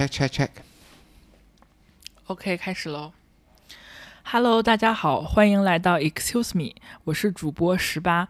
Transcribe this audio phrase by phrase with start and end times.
[0.00, 0.48] check check check。
[2.26, 3.12] OK，开始喽。
[4.22, 6.72] Hello，大家好，欢迎来到 Excuse Me，
[7.04, 8.26] 我是主播十八。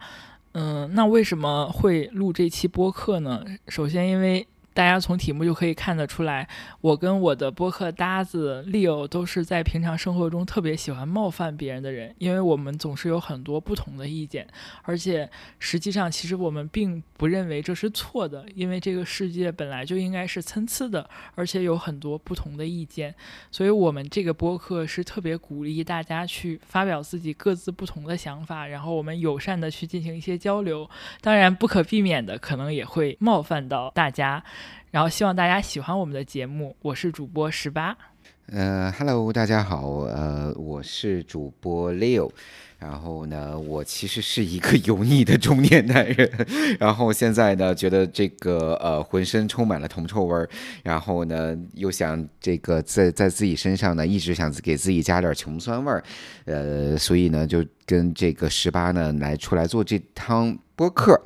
[0.51, 3.45] 嗯，那为什么会录这期播客呢？
[3.69, 6.47] 首先，因为大家从题目就可以看得出来，
[6.79, 14.47] 我跟我的播客搭子 Leo 都是在平常生活中特别喜欢冒犯别人的人，因为我们总是有很多不同的意见，
[14.83, 23.13] 而且实际上其实我们并不认为这是错的，因为这个世界本来就应该是参差的，而且有很多不同的意见，
[23.51, 34.41] 所以我们这个播客是特别鼓励大家去发表自己各自不同的想法，然后我们友善的去进行一些交流，当然不可避免的可能也会冒犯到大家。
[34.91, 37.97] 然后希望大家喜欢我们的节目，我是主播十八。
[38.47, 42.29] 呃，Hello，大家好，呃，我是主播 Leo。
[42.81, 46.29] 然后呢，我其实是一个油腻的中年男人，
[46.79, 50.49] 然后现在呢，觉得这个呃浑身充满了铜臭味儿，
[50.81, 56.03] 然后呢，又想这个在在自己身上呢，一直想给自己加点穷酸味儿，
[56.45, 61.21] 呃，所以呢，就跟这个十八呢来出来做这趟播客。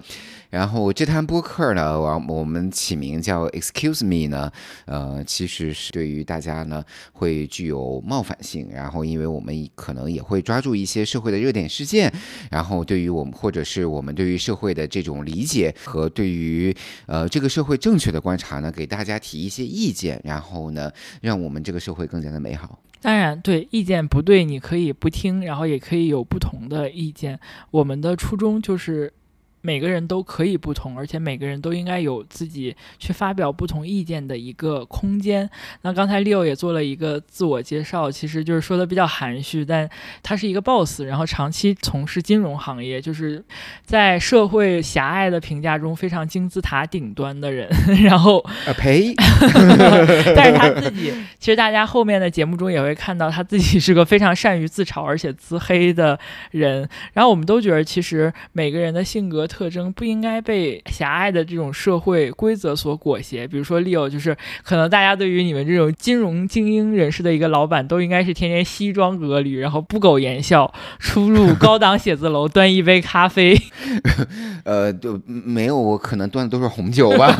[0.51, 4.49] 然后这摊播客呢，我我们起名叫 Excuse Me 呢，
[4.85, 12.11] 呃，其实是对于大家呢会具有冒犯性，然后因为我们可能也会抓住一些社会的热点事件，
[12.49, 22.79] 然后对于我们或者是我们对于社会的这种理解和对于呃这个社会正确的观察呢，给大家提一些意见，然后呢，让我们这个社会更加的美好。
[23.01, 27.39] 当然，对意见不对，你可以不听，然后也可以有不同的意见。
[27.69, 29.13] 我们的初衷就是。
[29.65, 35.49] 每个人都可以不同，而且每个人都应该有自己去发表不同意见的一个空间。
[35.81, 39.89] 那刚才 Leo 也做了一个自我介绍，其实就是说的比较含蓄，但
[40.21, 43.43] 他是一个 boss，然后长期从事金融行业，就是
[43.83, 47.67] 在社会狭隘的评价中非常金字塔顶端的人。
[48.05, 49.15] 然后啊呸！
[50.35, 56.19] 但是他自己， 其实大家后面的节目中也会看到，他自己是个非常善于自嘲而且自黑的
[56.51, 56.87] 人。
[57.13, 63.47] 然后我们都觉得，其实每个人的性格特征不应该被狭隘的这种社会规则所裹挟。
[63.47, 64.35] 比如说 Leo，就是
[64.65, 73.57] 可能大家对于你们这种金融精英人士的一个老板，都应该是天天西装革履，然后不苟言笑，出入高档写字楼端一杯咖啡。
[74.65, 77.31] 呃，就没有，我可能端的都是红酒吧。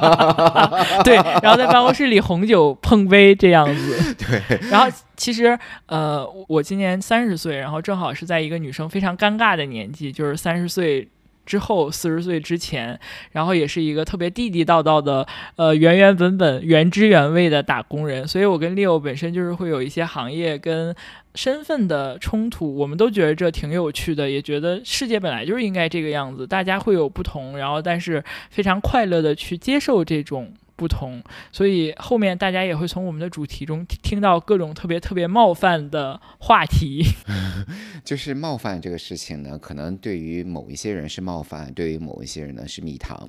[1.02, 4.14] 对，然后在办公室里红酒碰杯这样子。
[4.28, 11.08] 对，然后其实呃，我今年三十岁，然后正好是在一个女生非常尴尬的年纪，就是三十岁。
[11.50, 12.96] 之后四十岁之前，
[13.32, 20.94] 然后也是一个特别地地道道的，呃，原原本本、原汁原味的打工人，所以我跟 Leo 本身就是会有一些行业跟
[21.34, 30.54] 身份的冲突，我们都觉得这挺有趣的，也觉得世界本来就是应该这个样子，大家会有不同，然后但是非常快乐的去接受这种。
[30.80, 37.04] 不同，所以后面大家也会从我们的主题中听到各种特别特别冒犯的话题。
[38.02, 43.28] 就是冒犯这个事情呢，可能对于某一些人是冒犯，对于某一些人呢是蜜糖。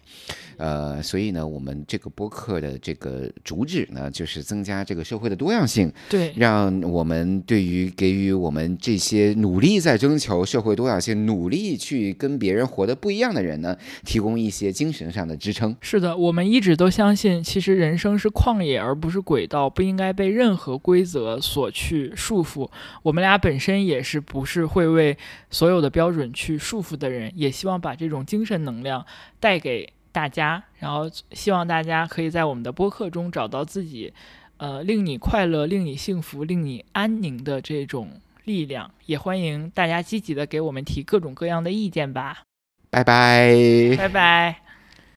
[0.55, 13.75] 呃，所以呢，我们这个播客的这个主旨呢，就是增加这个社会的多样性，对，让我们对于给予我们这些努力在征求社会多样性、努力去跟别人活得不一样的人呢，
[14.05, 15.75] 提供一些精神上的支撑。
[15.81, 17.13] 是的，我们一直都相
[17.43, 17.51] 信。
[17.51, 22.69] 其实人生是旷野，而不是轨道，不应该被任何规则所去束缚。
[23.03, 25.17] 我们俩本身也是不是会为
[25.49, 29.05] 所有的标准去束缚的人，也希望把这种精神能量
[29.39, 34.13] 带给大家，然后希望大家可以在我们的播客中找到自己，
[34.57, 38.89] 呃，令你快乐、令你幸福、令你安宁的这种力量。
[39.05, 42.43] 也欢迎大家积极的给我们提各种各样的意见吧。
[42.89, 44.70] 拜拜，拜拜。